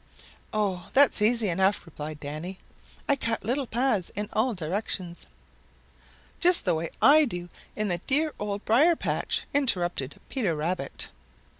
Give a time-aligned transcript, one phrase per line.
[0.51, 2.57] "Oh, that's easy enough," replied Danny.
[3.07, 5.27] "I cut little paths in all directions."
[6.39, 11.09] "Just the way I do in the dear Old Briar patch," interrupted Peter Rabbit.